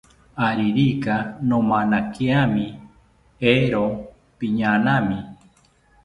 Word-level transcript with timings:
Aririka 0.47 1.15
nomanakiami, 1.47 2.65
eero 3.51 3.83
piñaanami 4.37 5.19